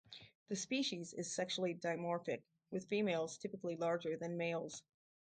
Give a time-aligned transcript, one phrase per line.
[0.47, 4.81] The species is sexually dimorphic, with females typically larger than males.